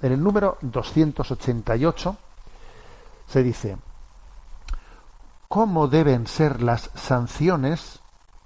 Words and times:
En 0.00 0.12
el 0.12 0.22
número 0.22 0.58
288 0.60 2.16
se 3.26 3.42
dice, 3.42 3.76
¿cómo 5.48 5.88
deben 5.88 6.26
ser 6.26 6.62
las 6.62 6.90
sanciones 6.94 7.98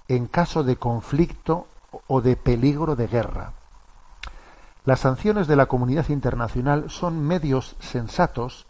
en 0.09 0.27
caso 0.27 0.65
de 0.65 0.77
conflicto 0.77 1.67
o 2.07 2.23
de 2.23 2.37
peligro 2.37 2.97
de 2.97 3.07
guerra? 3.07 3.53
Las 4.85 5.01
sanciones 5.01 5.47
de 5.47 5.57
la 5.57 5.67
comunidad 5.67 6.09
internacional 6.09 6.91
son 6.91 7.23
medios 7.23 7.77
sensatos 7.81 8.67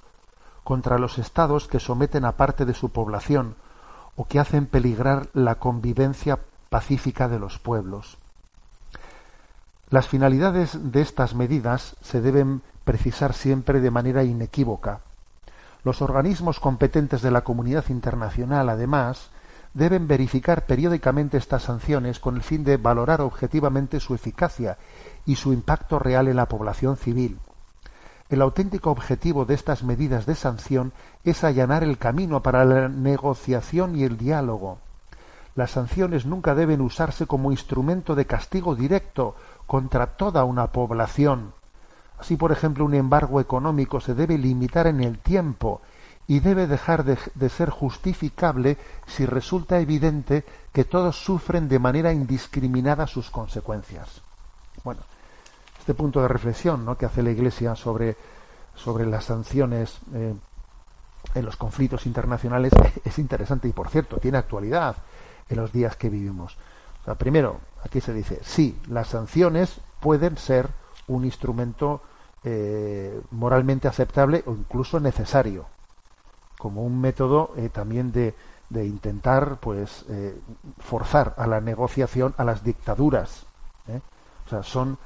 contra 0.64 0.98
los 0.98 1.18
estados 1.18 1.68
que 1.68 1.80
someten 1.80 2.24
a 2.24 2.32
parte 2.32 2.64
de 2.64 2.74
su 2.74 2.90
población 2.90 3.54
o 4.16 4.26
que 4.26 4.38
hacen 4.38 4.66
peligrar 4.66 5.28
la 5.34 5.54
convivencia 5.54 6.38
pacífica 6.68 7.28
de 7.28 7.38
los 7.38 7.58
pueblos. 7.58 8.18
Las 9.88 10.08
finalidades 10.08 10.92
de 10.92 11.00
estas 11.00 11.34
medidas 11.34 11.96
se 12.00 12.20
deben 12.20 12.62
precisar 12.84 13.32
siempre 13.32 13.80
de 13.80 13.90
manera 13.90 14.24
inequívoca. 14.24 15.00
Los 15.84 16.00
organismos 16.00 16.60
competentes 16.60 17.22
de 17.22 17.30
la 17.30 17.42
comunidad 17.42 17.84
internacional, 17.88 18.68
además, 18.68 19.30
deben 19.74 20.06
verificar 20.06 20.66
periódicamente 20.66 21.38
estas 21.38 21.62
sanciones 21.62 22.20
con 22.20 22.36
el 22.36 22.42
fin 22.42 22.62
de 22.62 22.76
valorar 22.76 23.20
objetivamente 23.20 24.00
su 24.00 24.14
eficacia 24.14 24.78
y 25.26 25.36
su 25.36 25.52
impacto 25.52 25.98
real 25.98 26.28
en 26.28 26.36
la 26.36 26.46
población 26.46 26.96
civil. 26.96 27.38
El 28.28 28.42
auténtico 28.42 28.90
objetivo 28.90 29.44
de 29.44 29.54
estas 29.54 29.82
medidas 29.82 30.24
de 30.24 30.34
sanción 30.34 30.92
es 31.24 31.44
allanar 31.44 31.84
el 31.84 31.98
camino 31.98 32.42
para 32.42 32.64
la 32.64 32.88
negociación 32.88 33.96
y 33.96 34.04
el 34.04 34.16
diálogo. 34.16 34.78
Las 35.54 35.72
sanciones 35.72 36.24
nunca 36.24 36.54
deben 36.54 36.80
usarse 36.80 37.26
como 37.26 37.50
instrumento 37.50 38.14
de 38.14 38.26
castigo 38.26 38.74
directo 38.74 39.36
contra 39.66 40.16
toda 40.16 40.44
una 40.44 40.68
población, 40.68 41.52
Así, 42.22 42.36
por 42.36 42.52
ejemplo, 42.52 42.84
un 42.84 42.94
embargo 42.94 43.40
económico 43.40 44.00
se 44.00 44.14
debe 44.14 44.38
limitar 44.38 44.86
en 44.86 45.00
el 45.00 45.18
tiempo 45.18 45.80
y 46.28 46.38
debe 46.38 46.68
dejar 46.68 47.02
de, 47.02 47.48
ser 47.48 47.68
justificable 47.68 48.78
si 49.08 49.26
resulta 49.26 49.80
evidente 49.80 50.44
que 50.72 50.84
todos 50.84 51.16
sufren 51.16 51.68
de 51.68 51.80
manera 51.80 52.12
indiscriminada 52.12 53.08
sus 53.08 53.28
consecuencias. 53.28 54.22
Bueno, 54.84 55.00
este 55.80 55.94
punto 55.94 56.22
de 56.22 56.28
reflexión 56.28 56.84
¿no? 56.84 56.96
que 56.96 57.06
hace 57.06 57.24
la 57.24 57.32
Iglesia 57.32 57.74
sobre, 57.74 58.16
sobre 58.76 59.04
las 59.04 59.24
sanciones 59.24 59.98
eh, 60.14 60.32
en 61.34 61.44
los 61.44 61.56
conflictos 61.56 62.06
internacionales 62.06 62.72
es 63.04 63.18
interesante 63.18 63.66
y, 63.66 63.72
por 63.72 63.88
cierto, 63.88 64.18
tiene 64.18 64.38
actualidad 64.38 64.94
en 65.48 65.56
los 65.56 65.72
días 65.72 65.96
que 65.96 66.08
vivimos. 66.08 66.56
primero, 67.18 67.58
aquí 67.84 68.00
se 68.00 68.14
dice, 68.14 68.38
sí, 68.44 68.78
las 68.86 69.08
sanciones 69.08 69.80
pueden 69.98 70.36
ser 70.36 70.68
un 71.08 71.24
instrumento 71.24 72.00
eh, 72.44 73.20
moralmente 73.30 73.88
aceptable 73.88 74.42
o 74.46 74.52
incluso 74.52 74.98
necesario, 75.00 75.66
como 76.58 76.84
un 76.84 77.00
método 77.00 77.52
eh, 77.56 77.68
también 77.68 78.12
de, 78.12 78.34
de, 78.68 78.84
intentar 78.86 79.58
pues 79.60 80.04
eh, 80.08 80.38
forzar 80.78 81.34
a 81.38 81.46
la 81.46 81.60
negociación 81.60 82.34
a 82.38 82.44
las 82.44 82.64
dictaduras. 82.64 83.46
O 84.44 84.50
sea, 84.50 84.62
son, 84.64 84.98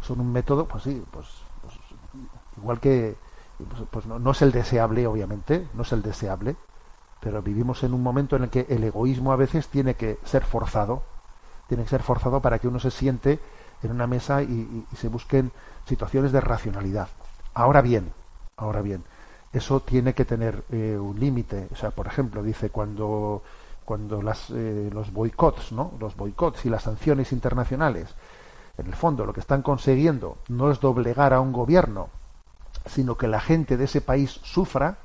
son 0.00 0.20
un 0.20 0.32
método, 0.32 0.66
pues 0.66 0.84
sí, 0.84 1.04
pues, 1.10 1.26
pues 1.60 1.74
igual 2.56 2.80
que 2.80 3.14
pues, 3.68 3.82
pues 3.90 4.06
no, 4.06 4.18
no 4.18 4.30
es 4.30 4.42
el 4.42 4.52
deseable, 4.52 5.06
obviamente, 5.06 5.68
no 5.74 5.82
es 5.82 5.92
el 5.92 6.02
deseable, 6.02 6.56
pero 7.20 7.42
vivimos 7.42 7.82
en 7.84 7.92
un 7.92 8.02
momento 8.02 8.36
en 8.36 8.44
el 8.44 8.50
que 8.50 8.66
el 8.68 8.82
egoísmo 8.84 9.32
a 9.32 9.36
veces 9.36 9.68
tiene 9.68 9.94
que 9.94 10.18
ser 10.24 10.44
forzado, 10.44 11.02
tiene 11.68 11.84
que 11.84 11.90
ser 11.90 12.02
forzado 12.02 12.40
para 12.40 12.58
que 12.58 12.68
uno 12.68 12.80
se 12.80 12.90
siente 12.90 13.38
en 13.82 13.90
una 13.90 14.06
mesa 14.06 14.42
y, 14.42 14.86
se 14.96 15.08
busquen 15.08 15.52
situaciones 15.86 16.32
de 16.32 16.40
racionalidad. 16.40 17.08
Ahora 17.54 17.80
bien, 17.80 18.12
ahora 18.56 18.82
bien, 18.82 19.04
eso 19.52 19.80
tiene 19.80 20.14
que 20.14 20.24
tener 20.24 20.64
eh, 20.70 20.96
un 21.00 21.18
límite. 21.18 21.68
O 21.72 21.76
sea, 21.76 21.90
por 21.90 22.06
ejemplo, 22.06 22.42
dice 22.42 22.70
cuando 22.70 23.42
cuando 23.84 24.22
las, 24.22 24.50
eh, 24.50 24.88
los 24.92 25.12
boicots, 25.12 25.72
¿no? 25.72 25.92
Los 25.98 26.14
boicots 26.14 26.64
y 26.64 26.70
las 26.70 26.84
sanciones 26.84 27.32
internacionales, 27.32 28.14
en 28.78 28.86
el 28.86 28.94
fondo 28.94 29.26
lo 29.26 29.32
que 29.32 29.40
están 29.40 29.62
consiguiendo 29.62 30.38
no 30.48 30.70
es 30.70 30.78
doblegar 30.78 31.32
a 31.32 31.40
un 31.40 31.52
gobierno, 31.52 32.08
sino 32.86 33.16
que 33.16 33.26
la 33.26 33.40
gente 33.40 33.76
de 33.76 33.86
ese 33.86 34.00
país 34.00 34.38
sufra. 34.44 34.98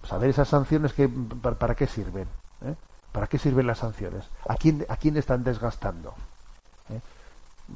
Pues 0.00 0.10
a 0.12 0.16
ver 0.16 0.30
esas 0.30 0.48
sanciones 0.48 0.94
que 0.94 1.06
para, 1.08 1.74
qué 1.74 1.86
sirven, 1.86 2.26
¿Eh? 2.62 2.74
¿Para 3.12 3.26
qué 3.26 3.38
sirven 3.38 3.66
las 3.66 3.78
sanciones? 3.78 4.24
¿A 4.48 4.56
quién 4.56 4.86
a 4.88 4.96
quién 4.96 5.16
están 5.18 5.44
desgastando? 5.44 6.14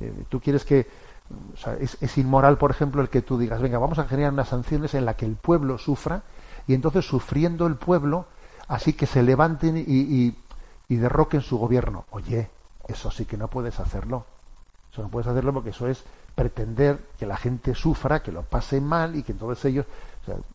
Eh, 0.01 0.25
tú 0.29 0.41
quieres 0.41 0.65
que 0.65 0.87
es, 1.81 2.19
inmoral, 2.19 2.57
por 2.59 2.71
ejemplo, 2.71 3.03
el 3.03 3.09
que 3.09 3.23
tú 3.23 3.39
digas, 3.39 3.61
venga, 3.61 3.79
vamos 3.79 3.99
a 3.99 4.05
generar 4.05 4.33
unas 4.33 4.49
sanciones 4.49 4.95
en 4.95 5.05
las 5.05 5.17
que 5.17 5.27
el 5.27 5.37
pueblo 5.37 5.79
sufra 5.79 6.23
y 6.67 6.75
entonces 6.75 7.05
sufriendo 7.05 7.67
el 7.67 7.77
pueblo, 7.77 8.27
así 8.67 8.95
que 8.95 9.07
se 9.07 9.23
levanten 9.23 9.77
y, 9.77 10.35
y, 10.89 10.97
derroquen 10.97 11.43
su 11.43 11.59
gobierno. 11.59 12.07
Oye, 12.11 12.51
eso 12.87 13.11
sí 13.11 13.27
que 13.27 13.37
no 13.37 13.49
puedes 13.49 13.79
hacerlo. 13.79 14.25
Eso 14.91 15.03
no 15.03 15.09
puedes 15.09 15.27
hacerlo 15.27 15.53
porque 15.53 15.71
eso 15.71 15.87
es 15.87 16.03
pretender 16.35 17.09
que 17.19 17.27
la 17.27 17.37
gente 17.37 17.75
sufra, 17.75 18.23
que 18.23 18.33
lo 18.33 18.43
pase 18.43 18.81
mal 18.81 19.17
y 19.17 19.23
que 19.23 19.33
entonces 19.33 19.65
ellos... 19.67 19.87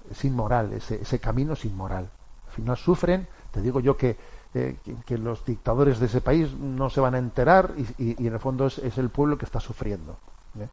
es 0.09 0.25
inmoral, 0.25 0.73
ese, 0.73 1.01
ese 1.01 1.19
camino 1.19 1.53
es 1.53 1.65
inmoral. 1.65 2.09
Al 2.53 2.57
final 2.57 2.77
sufren, 2.77 3.27
te 3.51 3.61
digo 3.61 3.79
yo 3.79 3.97
que 3.97 4.15
eh, 4.55 4.77
que, 5.07 5.17
los 5.17 5.43
dictadores 5.43 5.99
de 5.99 6.05
ese 6.05 6.21
país 6.21 6.53
no 6.53 6.87
se 6.91 7.01
van 7.01 7.15
a 7.15 7.17
enterar 7.17 7.71
y, 7.97 8.23
en 8.23 8.33
el 8.33 8.39
fondo 8.39 8.67
es, 8.67 8.97
el 8.99 9.09
pueblo 9.09 9.35
que 9.35 9.45
está 9.45 9.59
sufriendo. 9.59 10.15
¿eh? 10.59 10.67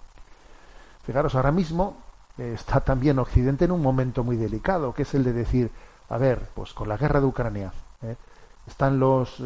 Fijaros, 1.03 1.35
ahora 1.35 1.51
mismo 1.51 1.97
eh, 2.37 2.53
está 2.55 2.81
también 2.81 3.19
Occidente 3.19 3.65
en 3.65 3.73
un 3.73 3.81
momento 3.81 4.23
muy 4.23 4.37
delicado, 4.37 4.93
que 4.93 5.03
es 5.03 5.15
el 5.15 5.25
de 5.25 5.33
decir, 5.33 5.71
a 6.11 6.19
ver, 6.19 6.51
pues 6.53 6.75
con 6.75 6.91
la 6.91 6.99
guerra 6.99 7.21
de 7.21 7.27
Ucrania, 7.27 7.73
están 8.67 9.01
los, 9.01 9.43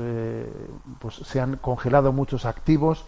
pues 0.98 1.14
se 1.14 1.40
han 1.40 1.56
congelado 1.56 2.12
muchos 2.12 2.44
activos, 2.44 3.04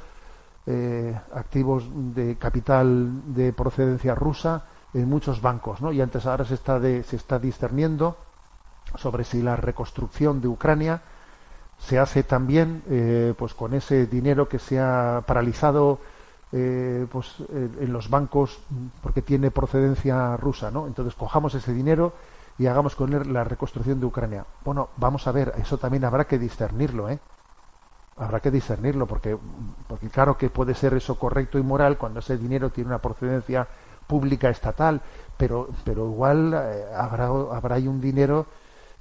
activos 1.34 1.84
de 2.14 2.36
capital 2.36 3.34
de 3.34 3.52
procedencia 3.52 4.14
rusa 4.14 4.64
en 4.94 5.08
muchos 5.08 5.42
bancos, 5.42 5.80
¿no? 5.80 5.92
Y 5.92 6.00
antes 6.00 6.26
ahora 6.26 6.44
se 6.44 6.54
está 6.54 6.80
se 6.80 7.16
está 7.16 7.38
discerniendo 7.38 8.16
sobre 8.96 9.24
si 9.24 9.42
la 9.42 9.56
reconstrucción 9.56 10.40
de 10.40 10.48
Ucrania 10.48 11.02
se 11.78 11.98
hace 11.98 12.22
también 12.22 12.82
eh, 12.88 13.34
pues 13.38 13.54
con 13.54 13.74
ese 13.74 14.06
dinero 14.06 14.48
que 14.48 14.58
se 14.58 14.80
ha 14.80 15.22
paralizado 15.26 15.98
eh, 16.52 17.06
pues 17.10 17.34
en 17.50 17.92
los 17.92 18.08
bancos 18.08 18.60
porque 19.02 19.20
tiene 19.20 19.50
procedencia 19.50 20.36
rusa 20.36 20.70
no 20.70 20.86
entonces 20.86 21.14
cojamos 21.14 21.54
ese 21.54 21.74
dinero 21.74 22.14
y 22.58 22.66
hagamos 22.66 22.96
con 22.96 23.12
él 23.12 23.32
la 23.32 23.44
reconstrucción 23.44 24.00
de 24.00 24.06
Ucrania. 24.06 24.46
Bueno 24.64 24.88
vamos 24.96 25.26
a 25.26 25.32
ver 25.32 25.52
eso 25.58 25.78
también 25.78 26.04
habrá 26.04 26.24
que 26.24 26.38
discernirlo 26.38 27.08
eh 27.10 27.18
habrá 28.16 28.40
que 28.40 28.50
discernirlo 28.50 29.06
porque 29.06 29.36
porque 29.86 30.08
claro 30.08 30.38
que 30.38 30.48
puede 30.48 30.74
ser 30.74 30.94
eso 30.94 31.18
correcto 31.18 31.58
y 31.58 31.62
moral 31.62 31.98
cuando 31.98 32.20
ese 32.20 32.38
dinero 32.38 32.70
tiene 32.70 32.88
una 32.88 32.98
procedencia 33.02 33.66
pública 34.06 34.48
estatal 34.48 35.00
pero 35.36 35.68
pero 35.84 36.06
igual 36.06 36.54
eh, 36.54 36.84
habrá 36.96 37.26
habrá 37.26 37.76
ahí 37.76 37.86
un 37.88 38.00
dinero 38.00 38.46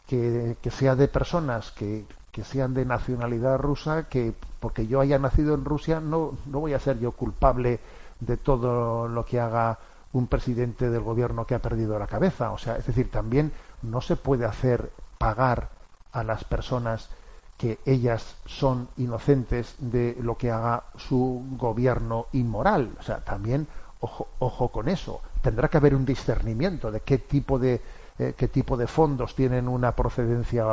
que, 0.07 0.56
sea 0.72 0.96
de 0.96 1.07
personas 1.07 1.72
que, 1.72 2.06
que 2.31 2.44
sean 2.44 2.74
de 2.74 2.86
nacionalidad 2.86 3.57
rusa, 3.57 4.07
que 4.07 4.34
porque 4.60 4.88
yo 4.88 5.00
haya 5.00 5.19
nacido 5.19 5.54
en 5.54 5.66
Rusia 5.66 6.00
no, 6.00 6.38
no 6.46 6.60
voy 6.60 6.74
a 6.74 6.80
ser 6.80 7.00
yo 7.00 7.12
culpable 7.12 7.80
de 8.19 8.38
todo 8.38 9.07
lo 9.07 9.25
que 9.25 9.40
haga 9.40 9.78
un 10.13 10.28
presidente 10.28 10.90
del 10.90 11.02
gobierno 11.02 11.46
que 11.46 11.56
ha 11.56 11.62
perdido 11.62 12.00
la 12.00 12.07
cabeza. 12.07 12.52
O 12.52 12.57
sea, 12.57 12.78
es 12.78 12.86
decir, 12.88 13.12
también 13.12 13.52
no 13.81 14.02
se 14.02 14.16
puede 14.16 14.46
hacer 14.46 14.92
pagar 15.18 15.69
a 16.13 16.24
las 16.24 16.44
personas 16.46 17.10
que 17.58 17.80
ellas 17.86 18.36
son 18.46 18.88
inocentes 18.98 19.75
de 19.80 20.18
lo 20.22 20.38
que 20.38 20.51
haga 20.51 20.84
su 20.98 21.44
gobierno 21.58 22.28
inmoral. 22.34 22.96
O 23.00 23.04
sea, 23.04 23.18
también 23.18 23.68
ojo, 24.00 24.28
ojo 24.40 24.69
con 24.69 24.88
eso. 24.88 25.22
Tendrá 25.42 25.68
que 25.68 25.78
haber 25.78 25.96
un 25.96 26.06
discernimiento 26.06 26.92
de 26.92 27.01
qué 27.01 27.18
tipo 27.18 27.60
de 27.60 27.81
eh, 28.17 28.33
qué 28.38 28.47
tipo 28.47 28.77
de 28.77 28.88
fondos 28.88 29.35
tienen 29.35 29.67
una 29.67 29.95
procedencia 29.95 30.65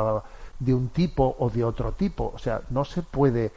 de 0.59 0.73
un 0.73 0.89
tipo 0.89 1.35
o 1.39 1.49
de 1.49 1.63
otro 1.63 1.91
tipo. 1.91 2.31
O 2.35 2.39
sea, 2.39 2.61
no 2.69 2.85
se 2.85 3.01
puede 3.01 3.51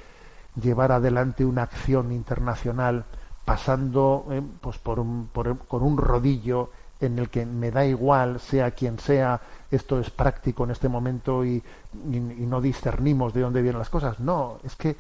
llevar 0.61 0.93
adelante 0.93 1.45
una 1.45 1.63
acción 1.63 2.13
internacional 2.13 3.05
pasando 3.45 4.27
eh, 4.31 4.43
pues 4.61 4.79
por 4.79 4.99
un, 4.99 5.29
por, 5.33 5.59
con 5.67 5.83
un 5.83 5.97
rodillo 5.97 6.71
en 7.01 7.19
el 7.19 7.29
que 7.29 7.45
me 7.45 7.71
da 7.71 7.85
igual, 7.85 8.41
sea 8.41 8.71
quien 8.71 8.99
sea, 8.99 9.41
esto 9.71 10.01
es 10.01 10.11
práctico 10.11 10.65
en 10.65 10.71
este 10.71 10.89
momento 10.89 11.45
y, 11.45 11.63
no 11.93 12.61
discernimos 12.61 13.33
de 13.35 13.43
dónde 13.43 13.63
vienen 13.63 13.79
las 13.79 13.91
cosas. 13.91 14.19
No, 14.21 14.59
es 14.65 14.77
que, 14.77 14.97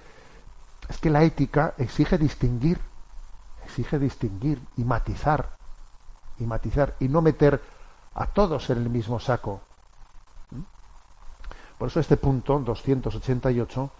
es 0.88 0.98
que 0.98 1.10
la 1.10 1.22
ética 1.22 1.74
exige 1.78 2.18
distinguir, 2.18 2.78
exige 3.64 3.98
distinguir 3.98 4.60
y 4.76 4.84
matizar, 4.84 5.56
y 6.38 6.44
matizar, 6.44 6.94
y 7.00 7.08
no 7.08 7.22
meter 7.22 7.60
a 8.16 8.26
todos 8.26 8.68
en 8.70 8.78
el 8.78 8.90
mismo 8.90 9.20
saco. 9.20 9.60
¿Mm? 10.50 10.60
Por 11.78 11.88
eso 11.88 12.00
este 12.00 12.16
punto, 12.16 12.58
288, 12.58 13.90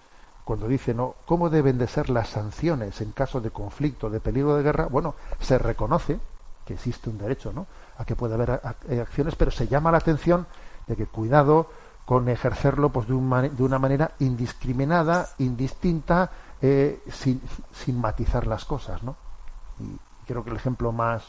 cuando 0.45 0.69
dice, 0.69 0.95
¿no? 0.95 1.15
¿Cómo 1.27 1.51
deben 1.51 1.79
de 1.79 1.87
ser 1.87 2.09
las 2.11 2.29
sanciones 2.29 3.01
en 3.01 3.13
caso 3.13 3.41
de 3.41 3.51
conflicto, 3.51 4.11
de 4.11 4.21
peligro 4.21 4.57
de 4.57 4.63
guerra? 4.63 4.87
Bueno, 4.87 5.15
se 5.41 5.59
reconoce 5.59 6.19
que 6.65 6.75
existe 6.75 7.11
un 7.11 7.19
derecho, 7.19 7.53
¿no? 7.53 7.67
a 7.99 8.05
que 8.05 8.17
puede 8.17 8.35
haber 8.35 8.61
eh, 8.89 9.01
acciones, 9.01 9.35
pero 9.37 9.51
se 9.51 9.69
llama 9.69 9.91
la 9.91 9.99
atención 9.99 10.47
de 10.87 10.97
que 10.97 11.07
cuidado 11.07 11.69
con 12.05 12.29
ejercerlo 12.29 12.91
pues 12.91 13.09
de, 13.09 13.15
de 13.51 13.63
una 13.63 13.79
manera 13.79 14.13
indiscriminada, 14.21 15.29
indistinta, 15.39 16.31
eh, 16.61 17.03
sin, 17.11 17.41
sin, 17.73 18.01
matizar 18.01 18.47
las 18.47 18.65
cosas, 18.65 19.03
¿no? 19.03 19.17
Y 19.81 19.99
creo 20.27 20.45
que 20.45 20.51
el 20.51 20.57
ejemplo 20.57 20.93
más, 20.93 21.25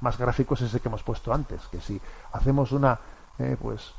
más 0.00 0.18
gráfico 0.18 0.54
es 0.54 0.62
ese 0.62 0.80
que 0.80 0.88
hemos 0.88 1.02
puesto 1.02 1.32
antes, 1.32 1.62
que 1.70 1.80
si 1.80 2.00
hacemos 2.32 2.72
una 2.72 2.98
eh, 3.38 3.56
pues 3.60 3.94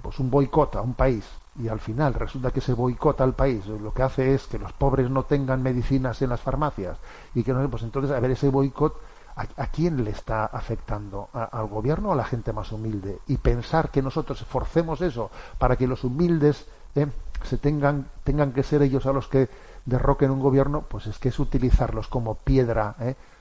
pues 0.00 0.18
un 0.18 0.30
boicot 0.30 0.76
a 0.76 0.80
un 0.80 0.94
país 0.94 1.26
y 1.58 1.68
al 1.68 1.78
final 1.78 2.14
resulta 2.14 2.50
que 2.50 2.60
ese 2.60 2.72
boicot 2.72 3.20
al 3.20 3.34
país 3.34 3.66
lo 3.66 3.92
que 3.92 4.02
hace 4.02 4.32
es 4.32 4.46
que 4.46 4.58
los 4.58 4.72
pobres 4.72 5.10
no 5.10 5.24
tengan 5.24 5.62
medicinas 5.62 6.22
en 6.22 6.30
las 6.30 6.40
farmacias 6.40 6.96
y 7.34 7.42
que 7.42 7.52
no 7.52 7.68
pues 7.68 7.82
entonces 7.82 8.10
a 8.10 8.20
ver 8.20 8.30
ese 8.30 8.48
boicot 8.48 8.98
¿A, 9.36 9.66
quién 9.66 10.04
le 10.04 10.10
está 10.10 10.44
afectando? 10.46 11.28
¿Al 11.32 11.66
gobierno 11.66 12.10
o 12.10 12.12
a 12.12 12.16
la 12.16 12.24
gente 12.24 12.52
más 12.52 12.70
humilde? 12.70 13.18
Y 13.26 13.38
pensar 13.38 13.90
que 13.90 14.00
nosotros 14.00 14.44
forcemos 14.44 15.00
eso 15.00 15.30
para 15.58 15.74
que 15.74 15.88
los 15.88 16.04
humildes 16.04 16.66
eh, 16.94 17.08
se 17.42 17.58
tengan, 17.58 18.06
tengan 18.22 18.52
que 18.52 18.62
ser 18.62 18.82
ellos 18.82 19.06
a 19.06 19.12
los 19.12 19.26
que 19.26 19.48
derroquen 19.86 20.30
un 20.30 20.38
gobierno, 20.38 20.82
pues 20.82 21.08
es 21.08 21.18
que 21.18 21.30
es 21.30 21.38
utilizarlos 21.40 22.06
como 22.06 22.36
piedra, 22.36 22.94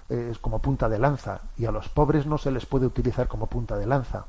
eh, 0.10 0.30
es 0.32 0.40
como 0.40 0.60
punta 0.60 0.90
de 0.90 1.00
lanza. 1.00 1.42
Y 1.58 1.66
a 1.66 1.72
los 1.72 1.90
pobres 1.90 2.26
no 2.26 2.38
se 2.38 2.52
les 2.52 2.66
puede 2.66 2.86
utilizar 2.86 3.28
como 3.28 3.48
punta 3.48 3.78
de 3.78 3.86
lanza. 3.86 4.26